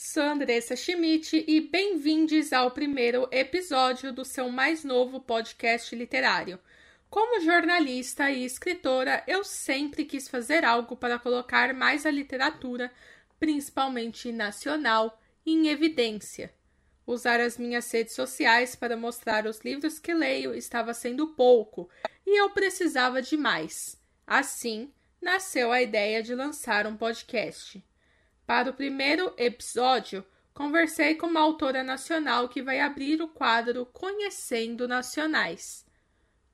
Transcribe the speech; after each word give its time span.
Sou 0.00 0.22
Andressa 0.22 0.76
Schmidt 0.76 1.44
e 1.48 1.60
bem-vindos 1.60 2.52
ao 2.52 2.70
primeiro 2.70 3.28
episódio 3.32 4.12
do 4.12 4.24
seu 4.24 4.48
mais 4.48 4.84
novo 4.84 5.18
podcast 5.20 5.92
literário. 5.96 6.60
Como 7.10 7.40
jornalista 7.40 8.30
e 8.30 8.44
escritora, 8.44 9.24
eu 9.26 9.42
sempre 9.42 10.04
quis 10.04 10.28
fazer 10.28 10.64
algo 10.64 10.96
para 10.96 11.18
colocar 11.18 11.74
mais 11.74 12.06
a 12.06 12.12
literatura, 12.12 12.92
principalmente 13.40 14.30
nacional, 14.30 15.20
em 15.44 15.66
evidência. 15.66 16.54
Usar 17.04 17.40
as 17.40 17.58
minhas 17.58 17.90
redes 17.90 18.14
sociais 18.14 18.76
para 18.76 18.96
mostrar 18.96 19.46
os 19.46 19.62
livros 19.62 19.98
que 19.98 20.14
leio 20.14 20.54
estava 20.54 20.94
sendo 20.94 21.34
pouco 21.34 21.90
e 22.24 22.40
eu 22.40 22.50
precisava 22.50 23.20
de 23.20 23.36
mais. 23.36 24.00
Assim, 24.24 24.92
nasceu 25.20 25.72
a 25.72 25.82
ideia 25.82 26.22
de 26.22 26.36
lançar 26.36 26.86
um 26.86 26.96
podcast. 26.96 27.82
Para 28.48 28.70
o 28.70 28.72
primeiro 28.72 29.34
episódio, 29.36 30.24
conversei 30.54 31.16
com 31.16 31.26
uma 31.26 31.40
autora 31.40 31.84
nacional 31.84 32.48
que 32.48 32.62
vai 32.62 32.80
abrir 32.80 33.20
o 33.20 33.28
quadro 33.28 33.84
Conhecendo 33.84 34.88
Nacionais. 34.88 35.84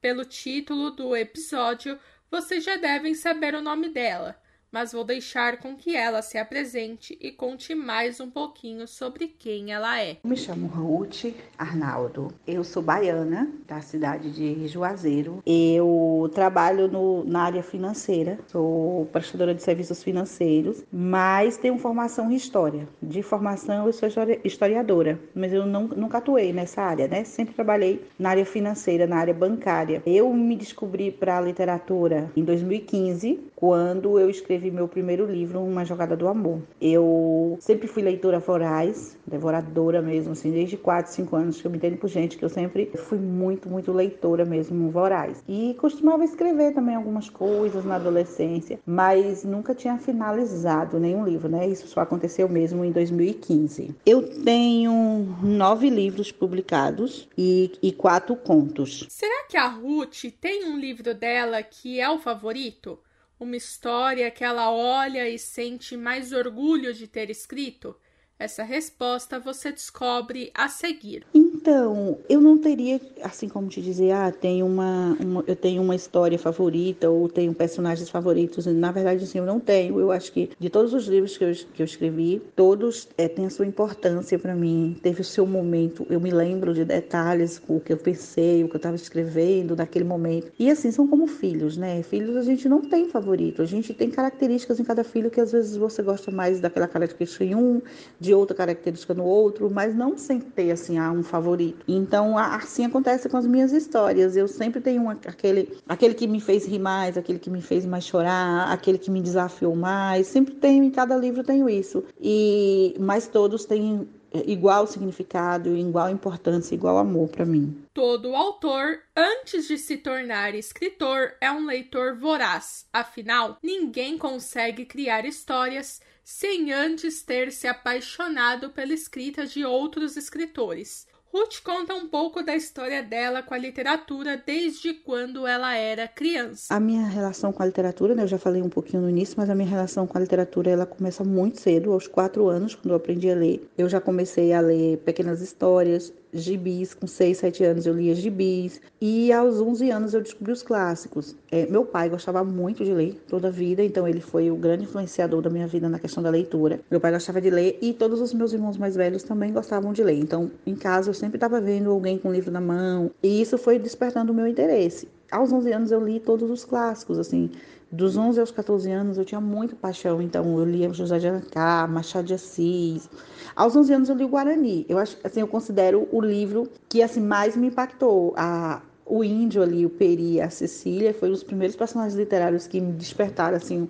Pelo 0.01 0.25
título 0.25 0.91
do 0.91 1.15
episódio, 1.15 1.97
vocês 2.29 2.65
já 2.65 2.77
devem 2.77 3.15
saber 3.15 3.55
o 3.55 3.63
nome 3.63 3.91
dela 3.91 4.37
mas 4.75 4.91
vou 4.91 5.05
deixar 5.05 5.59
com 5.59 5.77
que 5.77 5.95
ela 5.95 6.21
se 6.21 6.37
apresente 6.37 7.17
e 7.21 7.31
conte 7.31 7.77
mais 7.77 8.19
um 8.19 8.29
pouquinho 8.29 8.89
sobre 8.89 9.29
quem 9.29 9.73
ela 9.73 10.03
é. 10.03 10.17
Me 10.25 10.37
chamo 10.37 10.67
Ruth 10.67 11.27
Arnaldo. 11.57 12.35
Eu 12.45 12.65
sou 12.65 12.83
baiana, 12.83 13.49
da 13.69 13.81
cidade 13.81 14.33
de 14.33 14.67
Juazeiro. 14.67 15.41
Eu 15.47 16.29
trabalho 16.35 16.89
no, 16.89 17.23
na 17.25 17.45
área 17.45 17.63
financeira, 17.63 18.37
sou 18.49 19.07
prestadora 19.13 19.55
de 19.55 19.63
serviços 19.63 20.03
financeiros, 20.03 20.83
mas 20.93 21.57
tenho 21.57 21.79
formação 21.79 22.33
em 22.33 22.35
história. 22.35 22.89
De 23.01 23.23
formação, 23.23 23.87
eu 23.87 23.93
sou 23.93 24.09
historiadora, 24.43 25.21
mas 25.37 25.53
eu 25.53 25.65
não, 25.65 25.87
nunca 25.87 26.19
atuei 26.19 26.53
nessa 26.53 26.83
área, 26.83 27.07
né? 27.07 27.23
Sempre 27.23 27.55
trabalhei 27.55 28.05
na 28.19 28.31
área 28.31 28.45
financeira, 28.45 29.07
na 29.07 29.19
área 29.19 29.35
bancária. 29.35 30.03
Eu 30.05 30.35
me 30.35 30.57
descobri 30.57 31.13
para 31.13 31.39
a 31.39 31.41
literatura 31.41 32.29
em 32.37 32.43
2015, 32.43 33.41
quando 33.65 34.19
eu 34.19 34.29
escrevi 34.29 34.71
meu 34.71 34.87
primeiro 34.87 35.25
livro, 35.25 35.59
Uma 35.59 35.87
Jogada 35.87 36.15
do 36.15 36.29
Amor. 36.29 36.61
Eu 36.79 37.57
sempre 37.63 37.89
fui 37.89 38.03
leitora 38.03 38.39
voraz, 38.39 39.17
devoradora 39.27 40.03
mesmo, 40.03 40.33
assim, 40.33 40.53
desde 40.53 40.77
4, 40.77 41.11
5 41.11 41.35
anos 41.35 41.59
que 41.59 41.67
eu 41.67 41.71
me 41.71 41.79
entendo 41.79 41.97
por 41.97 42.11
gente, 42.11 42.37
que 42.37 42.45
eu 42.45 42.51
sempre 42.51 42.91
fui 42.95 43.17
muito, 43.17 43.67
muito 43.67 43.91
leitora 43.91 44.45
mesmo, 44.45 44.91
voraz. 44.91 45.43
E 45.49 45.75
costumava 45.81 46.27
escrever 46.27 46.75
também 46.75 46.95
algumas 46.95 47.31
coisas 47.31 47.87
na 47.87 47.95
adolescência, 47.95 48.79
mas 48.85 49.45
nunca 49.45 49.75
tinha 49.75 49.97
finalizado 49.97 51.01
nenhum 51.01 51.25
livro, 51.25 51.49
né? 51.49 51.67
Isso 51.67 51.89
só 51.89 52.01
aconteceu 52.01 52.47
mesmo 52.47 52.85
em 52.85 52.93
2015. 52.93 53.95
Eu 54.05 54.45
tenho 54.45 55.39
nove 55.43 55.89
livros 55.89 56.31
publicados 56.31 57.27
e, 57.39 57.73
e 57.83 57.93
quatro 57.93 58.37
contos. 58.37 59.07
Será 59.09 59.47
que 59.49 59.57
a 59.57 59.69
Ruth 59.69 60.25
tem 60.39 60.67
um 60.67 60.79
livro 60.79 61.15
dela 61.15 61.63
que 61.63 61.99
é 61.99 62.11
o 62.11 62.19
favorito? 62.19 62.99
Uma 63.45 63.57
história 63.57 64.31
que 64.31 64.43
ela 64.43 64.71
olha 64.71 65.29
e 65.29 65.39
sente 65.39 65.97
mais 65.97 66.33
orgulho 66.33 66.93
de 66.93 67.07
ter 67.07 67.31
escrito? 67.31 67.95
Essa 68.39 68.65
resposta 68.65 69.39
você 69.39 69.71
descobre 69.71 70.51
a 70.55 70.69
seguir. 70.69 71.27
Então, 71.65 72.19
eu 72.29 72.43
não 72.43 72.59
teria, 72.59 73.01
assim 73.23 73.49
como 73.49 73.69
te 73.69 73.81
dizer, 73.81 74.11
ah, 74.11 74.31
tenho 74.31 74.67
uma, 74.67 75.17
uma, 75.19 75.43
eu 75.47 75.57
tenho 75.57 75.81
uma 75.81 75.97
história 75.97 76.39
favorita 76.39 77.09
ou 77.09 77.27
tenho 77.27 77.55
personagens 77.55 78.11
favoritos. 78.11 78.67
Na 78.67 78.93
verdade, 78.93 79.25
assim, 79.25 79.39
eu 79.39 79.47
não 79.47 79.59
tenho. 79.59 79.99
Eu 79.99 80.13
acho 80.13 80.31
que 80.31 80.51
de 80.59 80.69
todos 80.69 80.93
os 80.93 81.07
livros 81.07 81.39
que 81.39 81.45
eu, 81.45 81.53
que 81.73 81.81
eu 81.81 81.87
escrevi, 81.87 82.43
todos 82.55 83.09
é, 83.17 83.29
têm 83.29 83.47
a 83.47 83.51
sua 83.51 83.65
importância 83.65 84.39
para 84.39 84.55
mim. 84.55 84.95
Teve 85.03 85.23
o 85.23 85.25
seu 85.25 85.47
momento. 85.47 86.07
Eu 86.11 86.21
me 86.21 86.31
lembro 86.31 86.75
de 86.75 86.85
detalhes, 86.85 87.63
o 87.67 87.81
que 87.81 87.95
eu 87.95 87.97
pensei, 87.97 88.63
o 88.63 88.69
que 88.69 88.75
eu 88.75 88.77
estava 88.77 88.97
escrevendo 88.97 89.75
naquele 89.75 90.05
momento. 90.05 90.53
E 90.59 90.71
assim, 90.71 90.91
são 90.91 91.09
como 91.09 91.27
filhos, 91.27 91.79
né? 91.79 92.03
Filhos 92.03 92.37
a 92.37 92.43
gente 92.43 92.69
não 92.69 92.83
tem 92.83 93.09
favorito. 93.09 93.63
A 93.63 93.67
gente 93.67 93.95
tem 93.95 94.11
características 94.11 94.79
em 94.81 94.85
cada 94.85 95.03
filho 95.03 95.31
que 95.31 95.41
às 95.41 95.53
vezes 95.53 95.79
você 95.79 96.03
gosta 96.03 96.31
mais 96.31 96.61
daquela 96.61 96.87
característica 96.87 97.43
em 97.43 97.55
um, 97.55 97.81
de 98.21 98.35
outra 98.35 98.55
característica 98.55 99.15
no 99.15 99.25
outro, 99.25 99.71
mas 99.71 99.97
não 99.97 100.19
sem 100.19 100.39
ter 100.39 100.71
assim 100.71 100.99
ah, 100.99 101.11
um 101.11 101.23
favorito. 101.23 101.54
Então 101.87 102.37
assim 102.37 102.85
acontece 102.85 103.29
com 103.29 103.37
as 103.37 103.47
minhas 103.47 103.73
histórias. 103.73 104.37
Eu 104.37 104.49
sempre 104.49 104.81
tenho 104.81 105.09
aquele 105.09 105.79
aquele 105.89 106.15
que 106.15 106.27
me 106.27 106.41
fez 106.41 106.67
rir 106.67 106.79
mais, 106.79 107.17
aquele 107.17 107.39
que 107.39 107.51
me 107.51 107.63
fez 107.63 107.87
mais 107.87 108.05
chorar, 108.05 108.73
aquele 108.73 108.99
que 108.99 109.11
me 109.11 109.21
desafiou 109.21 109.77
mais. 109.77 110.27
Sempre 110.27 110.55
tenho 110.55 110.85
em 110.85 110.91
cada 110.91 111.17
livro 111.17 111.45
tenho 111.45 111.69
isso. 111.69 112.05
E 112.21 112.97
mas 112.99 113.27
todos 113.27 113.65
têm 113.65 114.09
igual 114.47 114.87
significado, 114.87 115.77
igual 115.77 116.11
importância, 116.11 116.75
igual 116.75 116.99
amor 116.99 117.29
para 117.29 117.45
mim. 117.45 117.85
Todo 117.93 118.35
autor, 118.35 118.99
antes 119.17 119.69
de 119.69 119.79
se 119.79 119.97
tornar 119.97 120.55
escritor, 120.55 121.35
é 121.41 121.51
um 121.53 121.67
leitor 121.67 122.17
voraz. 122.17 122.87
Afinal, 122.93 123.59
ninguém 123.63 124.19
consegue 124.19 124.85
criar 124.85 125.25
histórias 125.25 126.01
sem 126.25 126.73
antes 126.73 127.23
ter 127.23 127.53
se 127.53 127.69
apaixonado 127.69 128.71
pela 128.71 128.95
escrita 128.95 129.47
de 129.47 129.65
outros 129.65 130.17
escritores. 130.17 131.07
Ruth 131.35 131.65
conta 131.65 131.93
um 131.97 132.07
pouco 132.07 132.45
da 132.45 132.55
história 132.55 133.03
dela 133.03 133.43
com 133.43 133.53
a 133.53 133.59
literatura 133.59 134.41
desde 134.47 134.95
quando 134.95 135.49
ela 135.49 135.75
era 135.75 136.07
criança. 136.07 136.73
A 136.73 136.79
minha 136.79 137.09
relação 137.09 137.53
com 137.53 137.61
a 137.61 137.67
literatura, 137.67 138.15
né, 138.15 138.23
eu 138.23 138.29
já 138.29 138.39
falei 138.39 138.63
um 138.63 138.69
pouquinho 138.69 139.03
no 139.03 139.11
início, 139.11 139.35
mas 139.37 139.51
a 139.51 139.55
minha 139.57 139.69
relação 139.69 140.07
com 140.07 140.17
a 140.17 140.21
literatura 140.21 140.71
ela 140.71 140.87
começa 140.87 141.25
muito 141.25 141.61
cedo, 141.61 141.93
aos 141.93 142.07
quatro 142.07 142.47
anos, 142.47 142.77
quando 142.77 142.91
eu 142.91 142.97
aprendi 142.97 143.29
a 143.29 143.35
ler. 143.35 143.69
Eu 143.77 143.89
já 143.89 144.01
comecei 144.01 144.53
a 144.53 144.61
ler 144.61 144.99
pequenas 144.99 145.41
histórias, 145.41 146.13
gibis, 146.35 146.93
com 146.93 147.07
6, 147.07 147.39
7 147.39 147.65
anos 147.65 147.87
eu 147.87 147.95
lia 147.95 148.15
gibis, 148.15 148.81
e 149.01 149.33
aos 149.33 149.61
11 149.61 149.91
anos 149.91 150.15
eu 150.15 150.21
descobri 150.21 150.53
os 150.53 150.63
clássicos. 150.63 151.37
É, 151.51 151.67
meu 151.67 151.85
pai 151.85 152.09
gostava 152.09 152.43
muito 152.43 152.85
de 152.85 152.93
ler 152.93 153.15
toda 153.29 153.49
a 153.49 153.51
vida, 153.51 153.83
então 153.83 154.07
ele 154.07 154.21
foi 154.21 154.51
o 154.51 154.57
grande 154.57 154.85
influenciador 154.85 155.41
da 155.41 155.49
minha 155.49 155.67
vida 155.67 155.89
na 155.89 155.99
questão 155.99 156.23
da 156.23 156.31
leitura. 156.31 156.81
Meu 156.91 157.01
pai 157.01 157.13
gostava 157.13 157.41
de 157.41 157.51
ler 157.51 157.79
e 157.81 157.93
todos 157.93 158.21
os 158.21 158.35
meus 158.35 158.53
irmãos 158.53 158.77
mais 158.77 158.97
velhos 158.97 159.23
também 159.23 159.53
gostavam 159.53 159.93
de 159.93 160.03
ler. 160.03 160.19
Então, 160.19 160.51
em 160.67 160.75
casa 160.75 161.11
eu 161.11 161.15
sempre 161.15 161.37
estava 161.37 161.61
vendo 161.61 161.91
alguém 161.91 162.19
com 162.19 162.29
um 162.29 162.33
livro 162.33 162.51
na 162.51 162.61
mão, 162.61 163.11
e 163.23 163.41
isso 163.41 163.57
foi 163.57 163.79
despertando 163.79 164.33
o 164.33 164.35
meu 164.35 164.47
interesse. 164.47 165.09
Aos 165.31 165.53
11 165.53 165.73
anos 165.73 165.91
eu 165.91 166.05
li 166.05 166.21
todos 166.21 166.51
os 166.51 166.65
clássicos, 166.65 167.19
assim, 167.19 167.51
dos 167.95 168.17
11 168.17 168.41
aos 168.41 168.51
14 168.51 168.91
anos 168.91 169.19
eu 169.19 169.25
tinha 169.25 169.41
muita 169.41 169.77
paixão, 169.77 170.21
então 170.21 170.59
eu 170.59 170.65
lia 170.65 170.93
José 170.93 171.19
de 171.19 171.29
Alencar, 171.29 171.89
Machado 171.91 172.27
de 172.27 172.35
Assis. 172.35 173.09
Aos 173.55 173.77
11 173.77 173.93
anos 173.95 174.09
eu 174.09 174.17
li 174.17 174.25
o 174.25 174.29
Guarani. 174.29 174.85
Eu 174.89 174.99
acho, 174.99 175.17
assim, 175.23 175.41
eu 175.41 175.49
considero 175.49 176.09
o 176.11 176.21
livro 176.21 176.69
que 176.89 177.03
assim 177.03 177.21
mais 177.21 177.57
me 177.57 177.69
impactou. 177.69 178.35
A 178.37 178.83
o 179.07 179.23
índio 179.23 179.63
ali, 179.63 179.85
o 179.85 179.91
Peri, 179.91 180.41
a 180.41 180.49
Cecília, 180.49 181.13
foi 181.13 181.29
um 181.29 181.33
dos 181.33 181.45
primeiros 181.45 181.77
personagens 181.77 182.15
literários 182.15 182.67
que 182.67 182.81
me 182.81 182.93
despertaram 182.93 183.57
assim 183.57 183.87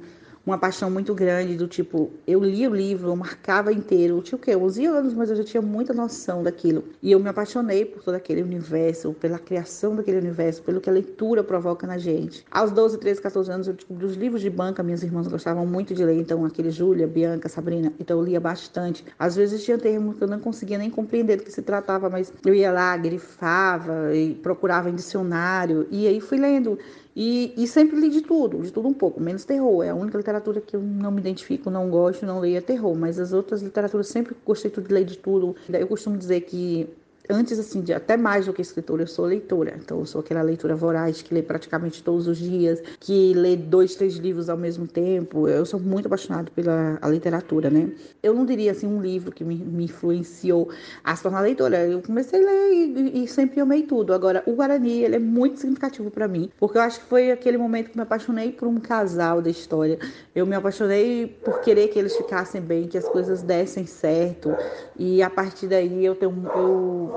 uma 0.46 0.58
paixão 0.58 0.90
muito 0.90 1.14
grande 1.14 1.56
do 1.56 1.66
tipo, 1.66 2.10
eu 2.26 2.42
li 2.42 2.66
o 2.68 2.74
livro, 2.74 3.08
eu 3.08 3.16
marcava 3.16 3.72
inteiro, 3.72 4.18
eu 4.18 4.22
tinha 4.22 4.36
o 4.36 4.40
quê? 4.40 4.54
11 4.54 4.84
anos, 4.86 5.14
mas 5.14 5.30
eu 5.30 5.36
já 5.36 5.44
tinha 5.44 5.62
muita 5.62 5.94
noção 5.94 6.42
daquilo. 6.42 6.84
E 7.02 7.12
eu 7.12 7.18
me 7.18 7.28
apaixonei 7.28 7.84
por 7.84 8.02
todo 8.02 8.14
aquele 8.14 8.42
universo, 8.42 9.14
pela 9.14 9.38
criação 9.38 9.96
daquele 9.96 10.18
universo, 10.18 10.62
pelo 10.62 10.80
que 10.80 10.90
a 10.90 10.92
leitura 10.92 11.42
provoca 11.42 11.86
na 11.86 11.96
gente. 11.96 12.44
Aos 12.50 12.70
12, 12.70 12.98
13, 12.98 13.22
14 13.22 13.50
anos 13.50 13.68
eu 13.68 13.74
descobri 13.74 14.04
os 14.04 14.16
livros 14.16 14.42
de 14.42 14.50
banca, 14.50 14.82
minhas 14.82 15.02
irmãs 15.02 15.26
gostavam 15.26 15.66
muito 15.66 15.94
de 15.94 16.04
ler, 16.04 16.18
então 16.18 16.44
aquele 16.44 16.70
Júlia, 16.70 17.06
Bianca, 17.06 17.48
Sabrina, 17.48 17.92
então 17.98 18.18
eu 18.18 18.24
lia 18.24 18.40
bastante. 18.40 19.04
Às 19.18 19.36
vezes 19.36 19.64
tinha 19.64 19.78
termos 19.78 20.16
que 20.16 20.24
eu 20.24 20.28
não 20.28 20.40
conseguia 20.40 20.76
nem 20.76 20.90
compreender 20.90 21.36
do 21.36 21.44
que 21.44 21.52
se 21.52 21.62
tratava, 21.62 22.10
mas 22.10 22.32
eu 22.44 22.54
ia 22.54 22.70
lá, 22.70 22.94
grifava 22.96 24.14
e 24.14 24.34
procurava 24.34 24.90
em 24.90 24.94
dicionário, 24.94 25.86
e 25.90 26.06
aí 26.06 26.20
fui 26.20 26.38
lendo 26.38 26.78
e, 27.16 27.54
e, 27.56 27.66
sempre 27.68 28.00
li 28.00 28.08
de 28.08 28.22
tudo, 28.22 28.58
de 28.58 28.72
tudo 28.72 28.88
um 28.88 28.92
pouco, 28.92 29.20
menos 29.20 29.44
terror. 29.44 29.84
É 29.84 29.90
a 29.90 29.94
única 29.94 30.18
literatura 30.18 30.60
que 30.60 30.74
eu 30.74 30.80
não 30.80 31.12
me 31.12 31.20
identifico, 31.20 31.70
não 31.70 31.88
gosto, 31.88 32.26
não 32.26 32.40
leio 32.40 32.56
é 32.56 32.60
terror. 32.60 32.94
Mas 32.96 33.20
as 33.20 33.32
outras 33.32 33.62
literaturas 33.62 34.08
sempre 34.08 34.34
gostei 34.44 34.70
de 34.70 34.92
ler 34.92 35.04
de 35.04 35.16
tudo. 35.18 35.54
Eu 35.68 35.86
costumo 35.86 36.16
dizer 36.16 36.40
que 36.40 36.88
antes 37.28 37.58
assim 37.58 37.80
de 37.80 37.92
até 37.92 38.16
mais 38.16 38.46
do 38.46 38.52
que 38.52 38.62
escritora 38.62 39.02
eu 39.02 39.06
sou 39.06 39.24
leitora. 39.24 39.74
Então 39.82 40.00
eu 40.00 40.06
sou 40.06 40.20
aquela 40.20 40.42
leitura 40.42 40.76
voraz 40.76 41.22
que 41.22 41.32
lê 41.32 41.42
praticamente 41.42 42.02
todos 42.02 42.26
os 42.26 42.38
dias 42.38 42.82
que 43.00 43.32
lê 43.34 43.56
dois 43.56 43.94
três 43.94 44.16
livros 44.16 44.48
ao 44.48 44.56
mesmo 44.56 44.86
tempo. 44.86 45.48
Eu 45.48 45.64
sou 45.64 45.80
muito 45.80 46.06
apaixonada 46.06 46.50
pela 46.54 46.98
literatura 47.08 47.70
né? 47.70 47.90
Eu 48.22 48.34
não 48.34 48.44
diria 48.44 48.72
assim 48.72 48.86
um 48.86 49.00
livro 49.00 49.32
que 49.32 49.44
me, 49.44 49.56
me 49.56 49.84
influenciou 49.84 50.70
a 51.02 51.14
se 51.16 51.22
tornar 51.22 51.40
leitora. 51.40 51.86
Eu 51.86 52.02
comecei 52.02 52.40
a 52.40 52.44
ler 52.44 52.72
e, 52.72 53.24
e, 53.24 53.28
sempre 53.28 53.60
amei 53.60 53.82
tudo. 53.82 54.12
Agora 54.12 54.42
o 54.46 54.52
Guarani 54.52 55.02
ele 55.02 55.16
é 55.16 55.18
muito 55.18 55.60
significativo 55.60 56.10
para 56.10 56.28
mim 56.28 56.50
porque 56.58 56.78
eu 56.78 56.82
acho 56.82 57.00
que 57.00 57.06
foi 57.06 57.30
aquele 57.30 57.58
momento 57.58 57.90
que 57.90 57.96
me 57.96 58.02
apaixonei 58.02 58.52
por 58.52 58.68
um 58.68 58.78
casal 58.78 59.40
da 59.40 59.50
história. 59.50 59.98
Eu 60.34 60.46
me 60.46 60.54
apaixonei 60.54 61.26
por 61.44 61.60
querer 61.60 61.88
que 61.88 61.98
eles 61.98 62.14
ficassem 62.16 62.60
bem 62.60 62.86
que 62.86 62.98
as 62.98 63.08
coisas 63.08 63.42
dessem 63.42 63.86
certo. 63.86 64.54
E 64.98 65.22
a 65.22 65.30
partir 65.30 65.66
daí 65.66 66.04
eu 66.04 66.14
tenho 66.14 66.34
eu 66.54 67.13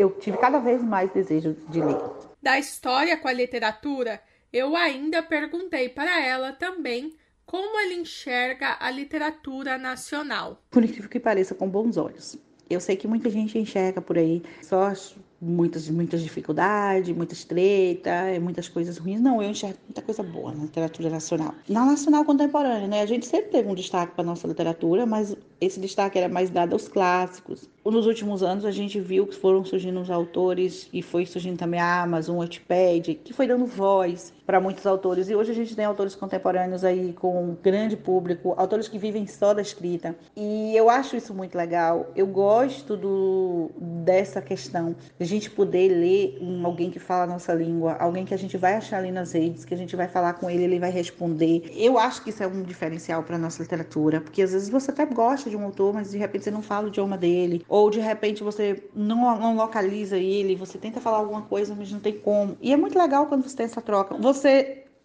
eu 0.00 0.10
tive 0.18 0.38
cada 0.38 0.58
vez 0.58 0.82
mais 0.82 1.12
desejo 1.12 1.54
de 1.68 1.80
ler. 1.80 1.96
Da 2.42 2.58
história 2.58 3.16
com 3.18 3.28
a 3.28 3.32
literatura, 3.32 4.20
eu 4.52 4.74
ainda 4.74 5.22
perguntei 5.22 5.88
para 5.90 6.24
ela 6.24 6.52
também 6.52 7.14
como 7.44 7.78
ele 7.80 7.96
enxerga 7.96 8.76
a 8.80 8.90
literatura 8.90 9.76
nacional. 9.76 10.62
Por 10.70 10.84
incrível 10.84 11.10
que 11.10 11.20
pareça, 11.20 11.54
com 11.54 11.68
bons 11.68 11.96
olhos. 11.96 12.38
Eu 12.68 12.80
sei 12.80 12.96
que 12.96 13.08
muita 13.08 13.28
gente 13.28 13.58
enxerga 13.58 14.00
por 14.00 14.16
aí 14.16 14.42
só 14.62 14.92
muitas, 15.40 15.88
muitas 15.88 16.22
dificuldades, 16.22 17.14
muitas 17.16 17.44
treta, 17.44 18.10
muitas 18.40 18.68
coisas 18.68 18.98
ruins. 18.98 19.20
Não, 19.20 19.42
eu 19.42 19.50
enxergo 19.50 19.78
muita 19.86 20.02
coisa 20.02 20.22
boa 20.22 20.52
na 20.52 20.64
literatura 20.64 21.08
nacional. 21.08 21.54
Na 21.68 21.86
nacional 21.86 22.24
contemporânea, 22.24 22.86
né? 22.86 23.00
A 23.00 23.06
gente 23.06 23.26
sempre 23.26 23.50
teve 23.50 23.68
um 23.68 23.74
destaque 23.74 24.14
para 24.14 24.24
nossa 24.24 24.46
literatura, 24.46 25.06
mas 25.06 25.34
esse 25.60 25.80
destaque 25.80 26.18
era 26.18 26.28
mais 26.28 26.50
dado 26.50 26.72
aos 26.74 26.88
clássicos. 26.88 27.68
Nos 27.84 28.06
últimos 28.06 28.42
anos 28.42 28.64
a 28.64 28.70
gente 28.70 29.00
viu 29.00 29.26
que 29.26 29.34
foram 29.34 29.64
surgindo 29.64 30.00
os 30.00 30.10
autores 30.10 30.88
e 30.92 31.02
foi 31.02 31.26
surgindo 31.26 31.58
também 31.58 31.80
a 31.80 32.02
Amazon, 32.02 32.36
o 32.36 32.38
Wattpad, 32.40 33.14
que 33.24 33.32
foi 33.32 33.46
dando 33.46 33.66
voz 33.66 34.32
para 34.50 34.58
muitos 34.58 34.84
autores. 34.84 35.30
E 35.30 35.34
hoje 35.36 35.52
a 35.52 35.54
gente 35.54 35.76
tem 35.76 35.84
autores 35.84 36.16
contemporâneos 36.16 36.82
aí 36.82 37.12
com 37.12 37.40
um 37.40 37.56
grande 37.62 37.96
público, 37.96 38.52
autores 38.56 38.88
que 38.88 38.98
vivem 38.98 39.24
só 39.24 39.54
da 39.54 39.62
escrita. 39.62 40.16
E 40.36 40.76
eu 40.76 40.90
acho 40.90 41.14
isso 41.14 41.32
muito 41.32 41.56
legal. 41.56 42.08
Eu 42.16 42.26
gosto 42.26 42.96
do, 42.96 43.70
dessa 43.78 44.42
questão 44.42 44.96
de 45.16 45.24
a 45.24 45.24
gente 45.24 45.48
poder 45.48 45.88
ler 45.88 46.38
um, 46.40 46.66
alguém 46.66 46.90
que 46.90 46.98
fala 46.98 47.22
a 47.22 47.26
nossa 47.28 47.54
língua, 47.54 47.96
alguém 48.00 48.24
que 48.24 48.34
a 48.34 48.36
gente 48.36 48.56
vai 48.56 48.74
achar 48.74 48.98
ali 48.98 49.12
nas 49.12 49.30
redes, 49.30 49.64
que 49.64 49.72
a 49.72 49.76
gente 49.76 49.94
vai 49.94 50.08
falar 50.08 50.32
com 50.32 50.50
ele, 50.50 50.64
ele 50.64 50.80
vai 50.80 50.90
responder. 50.90 51.70
Eu 51.72 51.96
acho 51.96 52.24
que 52.24 52.30
isso 52.30 52.42
é 52.42 52.46
um 52.48 52.62
diferencial 52.62 53.22
para 53.22 53.38
nossa 53.38 53.62
literatura, 53.62 54.20
porque 54.20 54.42
às 54.42 54.50
vezes 54.50 54.68
você 54.68 54.90
até 54.90 55.06
gosta 55.06 55.48
de 55.48 55.56
um 55.56 55.62
autor, 55.62 55.94
mas 55.94 56.10
de 56.10 56.18
repente 56.18 56.42
você 56.42 56.50
não 56.50 56.60
fala 56.60 56.86
o 56.86 56.88
idioma 56.88 57.16
dele, 57.16 57.64
ou 57.68 57.88
de 57.88 58.00
repente 58.00 58.42
você 58.42 58.82
não, 58.96 59.38
não 59.38 59.54
localiza 59.54 60.16
ele, 60.16 60.56
você 60.56 60.76
tenta 60.76 61.00
falar 61.00 61.18
alguma 61.18 61.42
coisa, 61.42 61.72
mas 61.72 61.92
não 61.92 62.00
tem 62.00 62.14
como. 62.14 62.56
E 62.60 62.72
é 62.72 62.76
muito 62.76 62.98
legal 62.98 63.26
quando 63.26 63.44
você 63.44 63.56
tem 63.56 63.66
essa 63.66 63.80
troca. 63.80 64.16
Você 64.16 64.39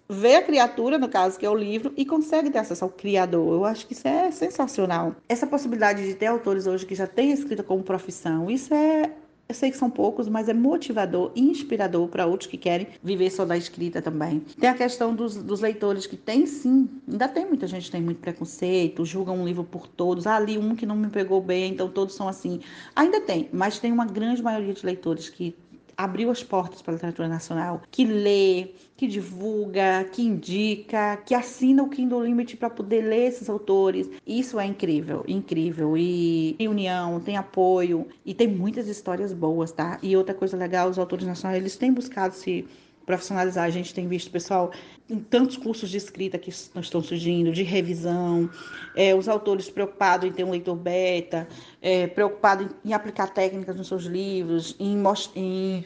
vê 0.07 0.35
a 0.35 0.41
criatura, 0.41 0.97
no 0.97 1.09
caso, 1.09 1.37
que 1.37 1.45
é 1.45 1.49
o 1.49 1.55
livro, 1.55 1.93
e 1.97 2.05
consegue 2.05 2.49
ter 2.49 2.59
acesso 2.59 2.83
ao 2.83 2.89
criador. 2.89 3.53
Eu 3.53 3.65
acho 3.65 3.87
que 3.87 3.93
isso 3.93 4.07
é 4.07 4.31
sensacional. 4.31 5.15
Essa 5.27 5.47
possibilidade 5.47 6.05
de 6.05 6.13
ter 6.13 6.27
autores 6.27 6.67
hoje 6.67 6.85
que 6.85 6.95
já 6.95 7.07
têm 7.07 7.31
escrita 7.31 7.63
como 7.63 7.83
profissão, 7.83 8.49
isso 8.49 8.73
é 8.73 9.11
eu 9.47 9.53
sei 9.53 9.69
que 9.69 9.77
são 9.77 9.91
poucos, 9.91 10.27
mas 10.27 10.49
é 10.49 10.53
motivador 10.53 11.31
e 11.35 11.41
inspirador 11.41 12.07
para 12.07 12.25
outros 12.25 12.49
que 12.49 12.57
querem 12.57 12.87
viver 13.03 13.29
só 13.29 13.45
da 13.45 13.55
escrita 13.55 14.01
também. 14.01 14.39
Tem 14.59 14.67
a 14.67 14.73
questão 14.73 15.13
dos, 15.13 15.35
dos, 15.35 15.61
leitores 15.61 16.07
que 16.07 16.17
tem 16.17 16.47
sim, 16.47 16.89
ainda 17.07 17.27
tem 17.27 17.45
muita 17.45 17.67
gente 17.67 17.85
que 17.85 17.91
tem 17.91 18.01
muito 18.01 18.19
preconceito, 18.19 19.05
julga 19.05 19.31
um 19.31 19.45
livro 19.45 19.63
por 19.63 19.87
todos. 19.87 20.25
Ah, 20.25 20.37
ali 20.37 20.57
um 20.57 20.75
que 20.75 20.85
não 20.85 20.95
me 20.95 21.09
pegou 21.09 21.41
bem, 21.41 21.73
então 21.73 21.87
todos 21.87 22.15
são 22.15 22.27
assim. 22.27 22.59
Ainda 22.95 23.21
tem, 23.21 23.47
mas 23.53 23.77
tem 23.77 23.91
uma 23.91 24.05
grande 24.05 24.41
maioria 24.41 24.73
de 24.73 24.83
leitores 24.83 25.29
que 25.29 25.55
abriu 25.97 26.29
as 26.29 26.43
portas 26.43 26.81
para 26.81 26.93
a 26.93 26.95
literatura 26.95 27.27
nacional, 27.27 27.81
que 27.91 28.05
lê, 28.05 28.69
que 28.97 29.07
divulga, 29.07 30.05
que 30.11 30.21
indica, 30.21 31.17
que 31.17 31.35
assina 31.35 31.83
o 31.83 31.89
Kindle 31.89 32.23
Limit 32.23 32.55
para 32.57 32.69
poder 32.69 33.01
ler 33.01 33.27
esses 33.27 33.49
autores. 33.49 34.09
Isso 34.25 34.59
é 34.59 34.65
incrível, 34.65 35.23
incrível. 35.27 35.97
E 35.97 36.55
tem 36.57 36.67
união, 36.67 37.19
tem 37.19 37.37
apoio 37.37 38.07
e 38.25 38.33
tem 38.33 38.47
muitas 38.47 38.87
histórias 38.87 39.33
boas, 39.33 39.71
tá? 39.71 39.99
E 40.01 40.15
outra 40.15 40.33
coisa 40.33 40.55
legal, 40.55 40.89
os 40.89 40.99
autores 40.99 41.25
nacionais, 41.25 41.59
eles 41.59 41.75
têm 41.75 41.91
buscado 41.91 42.33
se 42.33 42.65
profissionalizar. 43.05 43.65
A 43.65 43.69
gente 43.69 43.93
tem 43.93 44.07
visto 44.07 44.31
pessoal 44.31 44.71
em 45.09 45.19
tantos 45.19 45.57
cursos 45.57 45.89
de 45.89 45.97
escrita 45.97 46.37
que 46.37 46.49
estão 46.49 47.01
surgindo, 47.01 47.51
de 47.51 47.63
revisão, 47.63 48.49
é, 48.95 49.13
os 49.13 49.29
autores 49.29 49.69
preocupados 49.69 50.27
em 50.27 50.31
ter 50.31 50.43
um 50.43 50.51
leitor 50.51 50.75
beta, 50.75 51.47
é, 51.81 52.07
preocupados 52.07 52.67
em, 52.83 52.89
em, 52.89 52.93
aplicar 52.93 53.27
técnicas 53.27 53.75
nos 53.75 53.87
seus 53.87 54.05
livros, 54.05 54.75
em, 54.79 55.01
em 55.35 55.85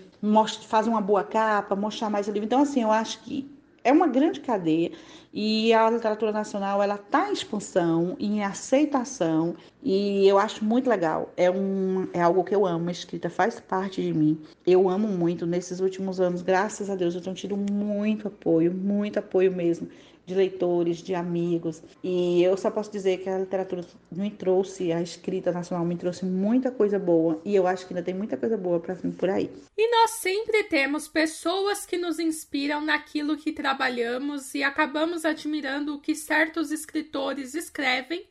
fazer 0.67 0.89
uma 0.89 1.01
boa 1.01 1.23
capa, 1.23 1.75
mostrar 1.75 2.09
mais 2.09 2.27
o 2.27 2.31
livro. 2.31 2.45
Então, 2.45 2.61
assim, 2.61 2.81
eu 2.81 2.91
acho 2.91 3.21
que 3.21 3.58
é 3.89 3.91
uma 3.91 4.07
grande 4.07 4.39
cadeia 4.39 4.91
e 5.33 5.73
a 5.73 5.89
literatura 5.89 6.31
nacional 6.31 6.81
ela 6.81 6.95
está 6.95 7.29
em 7.29 7.33
expansão, 7.33 8.15
em 8.19 8.43
aceitação 8.43 9.55
e 9.83 10.27
eu 10.27 10.37
acho 10.37 10.63
muito 10.63 10.87
legal. 10.87 11.33
É, 11.35 11.49
um, 11.49 12.07
é 12.13 12.21
algo 12.21 12.43
que 12.43 12.53
eu 12.53 12.65
amo, 12.65 12.89
a 12.89 12.91
escrita 12.91 13.29
faz 13.29 13.59
parte 13.59 14.01
de 14.01 14.13
mim. 14.13 14.39
Eu 14.65 14.87
amo 14.87 15.07
muito. 15.07 15.45
Nesses 15.45 15.79
últimos 15.79 16.19
anos, 16.19 16.41
graças 16.41 16.89
a 16.89 16.95
Deus, 16.95 17.15
eu 17.15 17.21
tenho 17.21 17.35
tido 17.35 17.57
muito 17.57 18.27
apoio, 18.27 18.71
muito 18.71 19.17
apoio 19.17 19.51
mesmo 19.51 19.87
de 20.29 20.35
leitores, 20.35 20.97
de 20.97 21.15
amigos. 21.15 21.81
E 22.03 22.43
eu 22.43 22.55
só 22.55 22.69
posso 22.69 22.91
dizer 22.91 23.17
que 23.17 23.29
a 23.29 23.39
literatura 23.39 23.83
me 24.11 24.29
trouxe, 24.29 24.91
a 24.91 25.01
escrita 25.01 25.51
nacional 25.51 25.85
me 25.85 25.97
trouxe 25.97 26.25
muita 26.25 26.71
coisa 26.71 26.99
boa. 26.99 27.41
E 27.43 27.55
eu 27.55 27.65
acho 27.65 27.87
que 27.87 27.93
ainda 27.93 28.05
tem 28.05 28.13
muita 28.13 28.37
coisa 28.37 28.55
boa 28.55 28.79
para 28.79 28.93
vir 28.93 29.11
por 29.13 29.29
aí. 29.29 29.49
E 29.75 29.91
nós 29.91 30.11
sempre 30.11 30.63
temos 30.65 31.07
pessoas 31.07 31.85
que 31.85 31.97
nos 31.97 32.19
inspiram 32.19 32.81
naquilo 32.81 33.37
que 33.37 33.51
trabalhamos 33.51 34.53
e 34.53 34.61
acabamos 34.61 35.25
admirando 35.25 35.95
o 35.95 35.99
que 35.99 36.13
certos 36.13 36.71
escritores 36.71 37.55
escrevem 37.55 38.25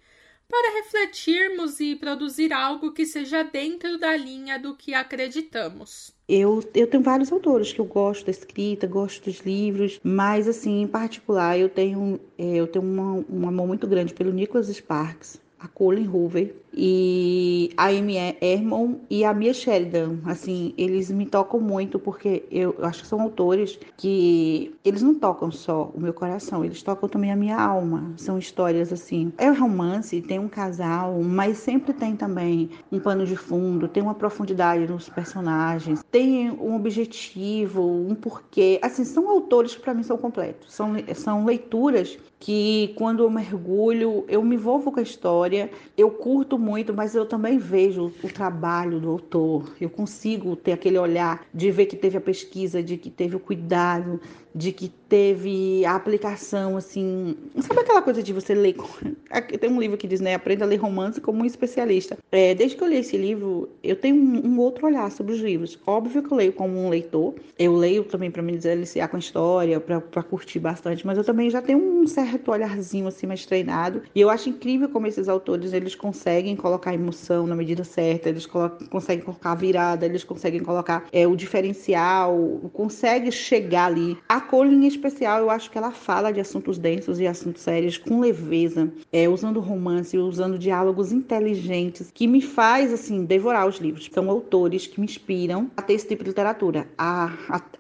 para 0.49 0.83
refletirmos 0.83 1.79
e 1.79 1.95
produzir 1.95 2.53
algo 2.53 2.93
que 2.93 3.05
seja 3.05 3.43
dentro 3.43 3.99
da 3.99 4.17
linha 4.17 4.59
do 4.59 4.75
que 4.75 4.95
acreditamos. 4.95 6.13
Eu, 6.27 6.63
eu 6.75 6.87
tenho 6.87 7.03
vários 7.03 7.31
autores 7.31 7.73
que 7.73 7.81
eu 7.81 7.85
gosto 7.85 8.25
da 8.25 8.31
escrita, 8.31 8.87
gosto 8.87 9.25
dos 9.25 9.41
livros, 9.41 10.01
mas 10.03 10.49
assim, 10.49 10.83
em 10.83 10.87
particular, 10.87 11.59
eu 11.59 11.69
tenho, 11.69 12.19
é, 12.39 12.57
eu 12.57 12.67
tenho 12.67 12.85
uma, 12.85 13.25
um 13.31 13.49
amor 13.49 13.67
muito 13.67 13.87
grande 13.87 14.15
pelo 14.15 14.33
Nicholas 14.33 14.69
Sparks, 14.69 15.41
a 15.61 15.69
Colin 15.69 16.07
Hoover 16.07 16.55
e 16.73 17.73
a 17.77 17.87
Amy 17.87 18.17
Herman 18.41 19.01
e 19.11 19.25
a 19.25 19.35
Mia 19.35 19.53
Sheridan. 19.53 20.19
Assim, 20.25 20.73
eles 20.77 21.11
me 21.11 21.27
tocam 21.27 21.61
muito 21.61 21.99
porque 21.99 22.45
eu 22.51 22.77
acho 22.83 23.03
que 23.03 23.09
são 23.09 23.21
autores 23.21 23.79
que 23.97 24.75
eles 24.85 25.03
não 25.03 25.15
tocam 25.15 25.51
só 25.51 25.91
o 25.95 26.01
meu 26.01 26.13
coração, 26.13 26.65
eles 26.65 26.83
tocam 26.83 27.09
também 27.09 27.33
a 27.33 27.37
minha 27.37 27.57
alma. 27.57 28.13
São 28.17 28.39
histórias 28.39 28.93
assim, 28.93 29.33
é 29.39 29.51
um 29.51 29.59
romance, 29.59 30.21
tem 30.23 30.39
um 30.39 30.49
casal, 30.49 31.21
mas 31.23 31.59
sempre 31.59 31.93
tem 31.93 32.15
também 32.15 32.71
um 32.93 33.01
pano 33.01 33.27
de 33.27 33.37
fundo, 33.37 33.89
tem 33.89 34.03
uma 34.03 34.15
profundidade 34.15 34.87
nos 34.87 35.09
personagens, 35.09 36.05
tem 36.11 36.51
um 36.51 36.77
objetivo, 36.77 37.83
um 37.83 38.15
porquê. 38.15 38.79
Assim, 38.83 39.05
são 39.05 39.29
autores 39.29 39.75
que 39.75 39.81
para 39.81 39.95
mim 39.95 40.03
são 40.03 40.17
completos. 40.17 40.73
São, 40.73 40.93
são 41.15 41.45
leituras 41.45 42.19
que 42.41 42.93
quando 42.97 43.23
eu 43.23 43.31
mergulho, 43.31 44.25
eu 44.29 44.43
me 44.43 44.55
envolvo 44.55 44.93
com 44.93 45.01
a 45.01 45.03
história, 45.03 45.71
eu 45.97 46.11
curto 46.11 46.59
muito, 46.59 46.95
mas 46.95 47.15
eu 47.15 47.27
também 47.27 47.59
vejo 47.59 48.13
o 48.23 48.29
trabalho 48.29 49.01
do 49.01 49.11
autor. 49.11 49.75
Eu 49.81 49.91
consigo 49.91 50.55
ter 50.55 50.73
aquele 50.73 50.99
olhar 50.99 51.45
de 51.53 51.71
ver 51.71 51.87
que 51.87 51.97
teve 51.97 52.17
a 52.17 52.21
pesquisa, 52.21 52.83
de 52.83 52.97
que 52.97 53.11
teve 53.11 53.35
o 53.35 53.41
cuidado, 53.41 54.21
de 54.55 54.73
que 54.73 54.89
teve 55.09 55.85
a 55.85 55.95
aplicação, 55.95 56.77
assim. 56.77 57.37
Sabe 57.61 57.81
aquela 57.81 58.03
coisa 58.03 58.23
de 58.23 58.33
você 58.33 58.55
ler? 58.55 58.77
Tem 59.59 59.71
um 59.71 59.81
livro 59.81 59.97
que 59.97 60.07
diz, 60.07 60.21
né? 60.21 60.35
Aprenda 60.35 60.65
a 60.65 60.69
ler 60.69 60.77
romance 60.77 61.21
como 61.21 61.43
um 61.43 61.45
especialista. 61.45 62.19
É, 62.31 62.55
desde 62.55 62.77
que 62.77 62.83
eu 62.83 62.89
li 62.89 62.97
esse 62.97 63.17
livro, 63.17 63.69
eu 63.83 63.97
tenho 63.97 64.17
um, 64.17 64.47
um, 64.47 64.59
outro 64.59 64.87
olhar 64.87 65.11
sobre 65.11 65.33
os 65.33 65.41
livros. 65.41 65.79
Óbvio 65.87 66.23
que 66.23 66.33
eu 66.33 66.37
leio 66.37 66.53
como 66.53 66.79
um 66.79 66.89
leitor. 66.89 67.35
Eu 67.59 67.75
leio 67.75 68.05
também 68.05 68.31
para 68.31 68.43
me 68.43 68.57
deliciar 68.57 69.09
com 69.09 69.17
a 69.17 69.19
história, 69.19 69.81
para 69.81 70.23
curtir 70.23 70.59
bastante, 70.59 71.07
mas 71.07 71.17
eu 71.17 71.25
também 71.25 71.49
já 71.51 71.63
tenho 71.63 71.79
um 71.79 72.07
certo 72.07 72.51
olharzinho 72.51 73.07
assim 73.07 73.27
mais 73.27 73.47
treinado. 73.47 74.03
E 74.15 74.21
eu 74.21 74.29
acho 74.31 74.49
incrível 74.49 74.89
como 74.89 75.07
esses 75.07 75.29
autores 75.29 75.73
eles 75.73 75.95
conseguem 75.95 76.57
colocar 76.57 76.93
emoção 76.93 77.47
na 77.47 77.55
medida 77.55 77.85
certa, 77.85 78.29
eles 78.29 78.47
conseguem 78.47 79.25
colocar 79.25 79.55
virada, 79.55 80.05
eles 80.05 80.25
conseguem 80.25 80.61
colocar 80.61 81.07
é, 81.13 81.27
o 81.27 81.37
diferencial, 81.37 82.61
conseguem 82.73 83.31
chegar 83.31 83.87
ali. 83.87 84.17
A 84.29 84.38
Colin, 84.41 84.85
em 84.85 84.87
especial, 84.87 85.41
eu 85.41 85.51
acho 85.51 85.71
que 85.71 85.79
ela 85.79 85.91
fala 85.91 86.33
de 86.33 86.41
assuntos 86.41 86.79
densos 86.79 87.19
e 87.19 87.27
assuntos 87.27 87.63
sérios 87.63 87.97
com 87.99 88.21
leveza, 88.21 88.91
é, 89.13 89.29
usando 89.29 89.61
romance, 89.61 90.17
usando 90.17 90.59
diálogos 90.59 91.13
inteligentes, 91.13 92.11
que 92.13 92.27
me 92.27 92.41
faz, 92.41 92.93
assim, 92.93 93.25
devorar 93.25 93.67
os 93.67 93.79
livros. 93.79 94.09
São 94.13 94.31
autores 94.31 94.87
que 94.87 95.01
me 95.01 95.07
inspiram 95.07 95.71
a 95.77 95.83
ter 95.83 95.95
esse 95.95 96.07
tipo 96.07 96.25
de 96.25 96.31
literatura, 96.31 96.87
a, 96.97 97.33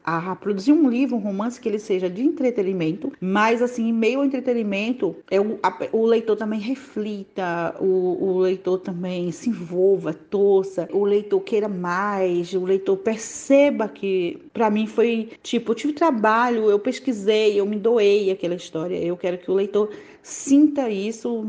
a, 0.05 0.31
a 0.31 0.37
produzir 0.37 0.73
um 0.73 0.89
livro, 0.89 1.17
um 1.17 1.21
romance 1.21 1.61
que 1.61 1.69
ele 1.69 1.79
seja 1.79 2.09
de 2.09 2.23
entretenimento, 2.23 3.13
mas, 3.21 3.63
assim, 3.63 3.89
em 3.89 3.93
meio 3.93 4.21
ao 4.21 4.25
entretenimento, 4.25 5.17
é 5.31 5.41
o, 5.41 5.59
a, 5.63 5.77
o 5.93 6.07
leitor 6.07 6.37
também 6.37 6.61
reflita, 6.61 7.75
o, 7.81 8.19
o 8.21 8.39
leitor 8.39 8.79
também 8.79 9.31
se 9.33 9.51
envolva, 9.51 10.13
torça, 10.13 10.89
o 10.93 11.05
leitor 11.05 11.41
queira 11.41 11.69
mais, 11.69 12.53
o 12.53 12.65
leitor 12.65 12.97
perceba 12.97 13.89
que, 13.89 14.39
para 14.53 14.71
mim, 14.71 14.87
foi, 14.87 15.31
tipo, 15.43 15.73
eu 15.73 15.77
tive 15.77 15.93
trabalho 15.93 16.48
trabalho, 16.49 16.71
eu 16.71 16.79
pesquisei, 16.79 17.61
eu 17.61 17.67
me 17.67 17.77
doei 17.77 18.31
aquela 18.31 18.55
história. 18.55 18.97
Eu 18.97 19.17
quero 19.17 19.39
que 19.39 19.51
o 19.51 19.55
leitor 19.55 19.95
sinta 20.23 20.89
isso 20.91 21.45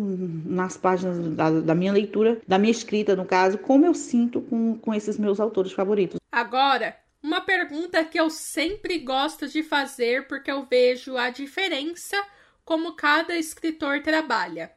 nas 0.46 0.78
páginas 0.78 1.36
da, 1.36 1.50
da, 1.50 1.76
minha 1.76 1.92
leitura, 1.92 2.42
da 2.48 2.58
minha 2.58 2.72
escrita, 2.72 3.16
no 3.16 3.26
caso, 3.26 3.58
como 3.58 3.86
eu 3.86 3.94
sinto 3.94 4.42
com, 4.42 4.78
com 4.78 4.94
esses 4.94 5.18
meus 5.18 5.40
autores 5.40 5.72
favoritos. 5.72 6.20
Agora, 6.32 6.98
uma 7.22 7.42
pergunta 7.42 8.04
que 8.04 8.20
eu 8.20 8.30
sempre 8.30 9.00
gosto 9.00 9.48
de 9.48 9.64
fazer 9.64 10.28
porque 10.28 10.52
eu 10.52 10.66
vejo 10.66 11.18
a 11.18 11.30
diferença 11.30 12.18
como 12.64 12.96
cada 12.96 13.36
escritor 13.36 14.02
trabalha. 14.02 14.72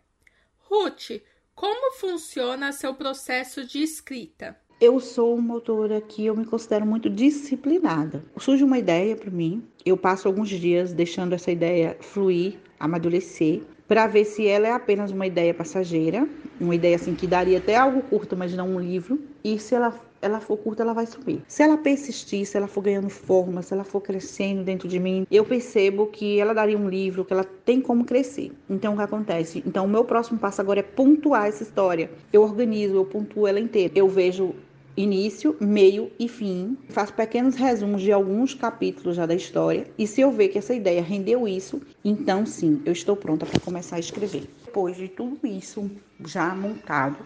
Ruth, 0.58 1.20
como 1.54 1.92
funciona 1.94 2.72
seu 2.72 2.94
processo 2.94 3.64
de 3.64 3.82
escrita? 3.82 4.58
Eu 4.84 4.98
sou 4.98 5.36
uma 5.36 5.54
autora 5.54 6.00
que 6.00 6.26
eu 6.26 6.34
me 6.34 6.44
considero 6.44 6.84
muito 6.84 7.08
disciplinada. 7.08 8.24
Surge 8.36 8.64
uma 8.64 8.76
ideia 8.76 9.14
para 9.14 9.30
mim, 9.30 9.62
eu 9.86 9.96
passo 9.96 10.26
alguns 10.26 10.48
dias 10.48 10.92
deixando 10.92 11.36
essa 11.36 11.52
ideia 11.52 11.96
fluir, 12.00 12.58
amadurecer, 12.80 13.60
para 13.86 14.08
ver 14.08 14.24
se 14.24 14.44
ela 14.44 14.66
é 14.66 14.72
apenas 14.72 15.12
uma 15.12 15.24
ideia 15.24 15.54
passageira, 15.54 16.28
uma 16.60 16.74
ideia 16.74 16.96
assim 16.96 17.14
que 17.14 17.28
daria 17.28 17.58
até 17.58 17.76
algo 17.76 18.02
curto, 18.02 18.36
mas 18.36 18.56
não 18.56 18.70
um 18.70 18.80
livro, 18.80 19.20
e 19.44 19.56
se 19.56 19.72
ela 19.72 19.94
ela 20.20 20.40
for 20.40 20.56
curta, 20.56 20.84
ela 20.84 20.94
vai 20.94 21.04
subir. 21.04 21.42
Se 21.48 21.64
ela 21.64 21.76
persistir, 21.76 22.46
se 22.46 22.56
ela 22.56 22.68
for 22.68 22.80
ganhando 22.80 23.08
forma, 23.08 23.60
se 23.60 23.74
ela 23.74 23.82
for 23.82 24.00
crescendo 24.00 24.62
dentro 24.62 24.88
de 24.88 25.00
mim, 25.00 25.26
eu 25.28 25.44
percebo 25.44 26.06
que 26.06 26.38
ela 26.38 26.54
daria 26.54 26.78
um 26.78 26.88
livro, 26.88 27.24
que 27.24 27.32
ela 27.32 27.44
tem 27.44 27.80
como 27.80 28.04
crescer. 28.04 28.52
Então, 28.70 28.94
o 28.94 28.96
que 28.96 29.02
acontece? 29.02 29.62
Então, 29.66 29.84
o 29.84 29.88
meu 29.88 30.04
próximo 30.04 30.38
passo 30.38 30.60
agora 30.60 30.78
é 30.78 30.82
pontuar 30.84 31.46
essa 31.46 31.64
história. 31.64 32.08
Eu 32.32 32.42
organizo, 32.42 32.94
eu 32.94 33.04
pontuo 33.04 33.48
ela 33.48 33.58
inteira. 33.58 33.92
Eu 33.96 34.08
vejo 34.08 34.54
início, 34.96 35.56
meio 35.60 36.10
e 36.18 36.28
fim. 36.28 36.76
Faço 36.88 37.12
pequenos 37.14 37.54
resumos 37.54 38.02
de 38.02 38.12
alguns 38.12 38.54
capítulos 38.54 39.16
já 39.16 39.26
da 39.26 39.34
história. 39.34 39.86
E 39.98 40.06
se 40.06 40.20
eu 40.20 40.30
ver 40.30 40.48
que 40.48 40.58
essa 40.58 40.74
ideia 40.74 41.02
rendeu 41.02 41.46
isso, 41.48 41.80
então 42.04 42.44
sim, 42.44 42.80
eu 42.84 42.92
estou 42.92 43.16
pronta 43.16 43.46
para 43.46 43.60
começar 43.60 43.96
a 43.96 44.00
escrever. 44.00 44.48
Depois 44.64 44.96
de 44.96 45.08
tudo 45.08 45.46
isso 45.46 45.90
já 46.24 46.54
montado, 46.54 47.18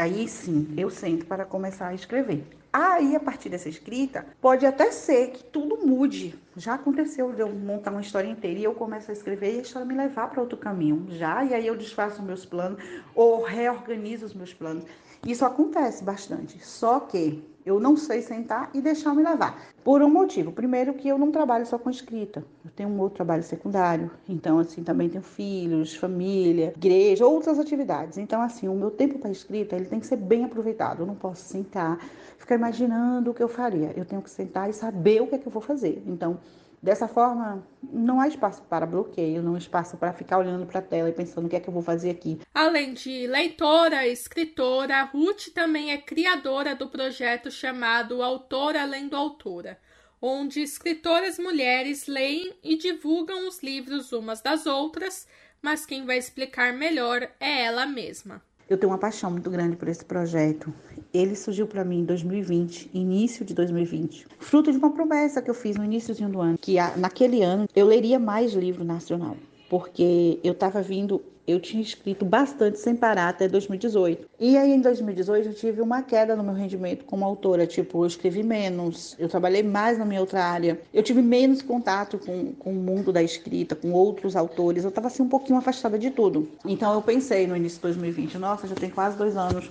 aí 0.00 0.28
sim 0.28 0.72
eu 0.76 0.88
sento 0.90 1.26
para 1.26 1.44
começar 1.44 1.88
a 1.88 1.94
escrever. 1.94 2.44
Aí, 2.72 3.16
a 3.16 3.20
partir 3.20 3.48
dessa 3.48 3.68
escrita, 3.68 4.26
pode 4.40 4.66
até 4.66 4.90
ser 4.90 5.30
que 5.30 5.42
tudo 5.42 5.86
mude. 5.86 6.38
Já 6.56 6.74
aconteceu 6.74 7.32
de 7.32 7.40
eu 7.40 7.48
montar 7.48 7.90
uma 7.90 8.00
história 8.00 8.28
inteira 8.28 8.60
e 8.60 8.64
eu 8.64 8.74
começo 8.74 9.10
a 9.10 9.14
escrever 9.14 9.54
e 9.54 9.58
a 9.58 9.62
história 9.62 9.88
me 9.88 9.94
levar 9.94 10.28
para 10.28 10.42
outro 10.42 10.58
caminho. 10.58 11.06
Já, 11.10 11.44
e 11.44 11.54
aí 11.54 11.66
eu 11.66 11.76
desfaço 11.76 12.22
meus 12.22 12.44
planos 12.44 12.82
ou 13.14 13.42
reorganizo 13.42 14.26
os 14.26 14.34
meus 14.34 14.52
planos. 14.52 14.84
Isso 15.26 15.44
acontece 15.44 16.04
bastante. 16.04 16.64
Só 16.64 17.00
que 17.00 17.42
eu 17.68 17.78
não 17.78 17.96
sei 17.96 18.22
sentar 18.22 18.70
e 18.72 18.80
deixar 18.80 19.14
me 19.14 19.22
levar. 19.22 19.60
Por 19.84 20.02
um 20.02 20.08
motivo. 20.08 20.50
Primeiro 20.52 20.94
que 20.94 21.06
eu 21.06 21.18
não 21.18 21.30
trabalho 21.30 21.66
só 21.66 21.78
com 21.78 21.90
escrita. 21.90 22.44
Eu 22.64 22.70
tenho 22.70 22.88
um 22.88 22.98
outro 22.98 23.16
trabalho 23.16 23.42
secundário. 23.42 24.10
Então, 24.28 24.58
assim, 24.58 24.82
também 24.82 25.08
tenho 25.08 25.22
filhos, 25.22 25.94
família, 25.94 26.72
igreja, 26.76 27.26
outras 27.26 27.58
atividades. 27.58 28.16
Então, 28.18 28.40
assim, 28.40 28.68
o 28.68 28.74
meu 28.74 28.90
tempo 28.90 29.18
para 29.18 29.30
escrita, 29.30 29.76
ele 29.76 29.84
tem 29.84 30.00
que 30.00 30.06
ser 30.06 30.16
bem 30.16 30.44
aproveitado. 30.44 31.00
Eu 31.00 31.06
não 31.06 31.14
posso 31.14 31.42
sentar, 31.42 31.98
ficar 32.38 32.54
imaginando 32.54 33.30
o 33.30 33.34
que 33.34 33.42
eu 33.42 33.48
faria. 33.48 33.92
Eu 33.96 34.04
tenho 34.04 34.22
que 34.22 34.30
sentar 34.30 34.70
e 34.70 34.72
saber 34.72 35.20
o 35.20 35.26
que 35.26 35.34
é 35.34 35.38
que 35.38 35.46
eu 35.46 35.52
vou 35.52 35.62
fazer. 35.62 36.02
Então, 36.06 36.38
Dessa 36.80 37.08
forma, 37.08 37.66
não 37.82 38.20
há 38.20 38.28
espaço 38.28 38.62
para 38.62 38.86
bloqueio, 38.86 39.42
não 39.42 39.56
há 39.56 39.58
espaço 39.58 39.96
para 39.96 40.12
ficar 40.12 40.38
olhando 40.38 40.64
para 40.64 40.78
a 40.78 40.82
tela 40.82 41.08
e 41.08 41.12
pensando 41.12 41.46
o 41.46 41.48
que 41.48 41.56
é 41.56 41.60
que 41.60 41.68
eu 41.68 41.72
vou 41.72 41.82
fazer 41.82 42.10
aqui. 42.10 42.40
Além 42.54 42.94
de 42.94 43.26
leitora, 43.26 44.06
escritora, 44.06 45.02
Ruth 45.02 45.48
também 45.52 45.90
é 45.90 45.98
criadora 45.98 46.76
do 46.76 46.88
projeto 46.88 47.50
chamado 47.50 48.22
Autora 48.22 48.84
Lendo 48.84 49.16
Autora, 49.16 49.78
onde 50.22 50.60
escritoras 50.60 51.36
mulheres 51.38 52.06
leem 52.06 52.54
e 52.62 52.76
divulgam 52.76 53.48
os 53.48 53.60
livros 53.60 54.12
umas 54.12 54.40
das 54.40 54.64
outras, 54.64 55.26
mas 55.60 55.84
quem 55.84 56.06
vai 56.06 56.18
explicar 56.18 56.72
melhor 56.72 57.28
é 57.40 57.64
ela 57.64 57.86
mesma. 57.86 58.40
Eu 58.68 58.76
tenho 58.76 58.92
uma 58.92 58.98
paixão 58.98 59.30
muito 59.30 59.48
grande 59.48 59.76
por 59.76 59.88
esse 59.88 60.04
projeto. 60.04 60.72
Ele 61.12 61.34
surgiu 61.34 61.66
para 61.66 61.84
mim 61.84 62.00
em 62.00 62.04
2020, 62.04 62.90
início 62.92 63.42
de 63.42 63.54
2020, 63.54 64.26
fruto 64.38 64.70
de 64.70 64.76
uma 64.76 64.90
promessa 64.90 65.40
que 65.40 65.48
eu 65.48 65.54
fiz 65.54 65.76
no 65.76 65.84
iníciozinho 65.84 66.28
do 66.28 66.38
ano, 66.38 66.58
que 66.58 66.76
naquele 66.98 67.42
ano 67.42 67.66
eu 67.74 67.86
leria 67.86 68.18
mais 68.18 68.52
livro 68.52 68.84
nacional, 68.84 69.36
porque 69.70 70.38
eu 70.44 70.52
estava 70.52 70.82
vindo 70.82 71.22
eu 71.48 71.58
tinha 71.58 71.82
escrito 71.82 72.24
bastante 72.24 72.78
sem 72.78 72.94
parar 72.94 73.30
até 73.30 73.48
2018. 73.48 74.28
E 74.38 74.56
aí 74.58 74.70
em 74.70 74.80
2018 74.80 75.48
eu 75.48 75.54
tive 75.54 75.80
uma 75.80 76.02
queda 76.02 76.36
no 76.36 76.44
meu 76.44 76.52
rendimento 76.52 77.04
como 77.06 77.24
autora, 77.24 77.66
tipo, 77.66 78.02
eu 78.02 78.06
escrevi 78.06 78.42
menos, 78.42 79.16
eu 79.18 79.28
trabalhei 79.28 79.62
mais 79.62 79.98
na 79.98 80.04
minha 80.04 80.20
outra 80.20 80.44
área, 80.44 80.78
eu 80.92 81.02
tive 81.02 81.22
menos 81.22 81.62
contato 81.62 82.18
com, 82.18 82.52
com 82.52 82.70
o 82.70 82.74
mundo 82.74 83.12
da 83.12 83.22
escrita, 83.22 83.74
com 83.74 83.92
outros 83.92 84.36
autores, 84.36 84.84
eu 84.84 84.90
estava 84.90 85.06
assim 85.06 85.22
um 85.22 85.28
pouquinho 85.28 85.58
afastada 85.58 85.98
de 85.98 86.10
tudo. 86.10 86.48
Então 86.66 86.92
eu 86.92 87.00
pensei 87.00 87.46
no 87.46 87.56
início 87.56 87.78
de 87.78 87.82
2020, 87.82 88.36
nossa, 88.36 88.68
já 88.68 88.74
tem 88.74 88.90
quase 88.90 89.16
dois 89.16 89.36
anos 89.36 89.70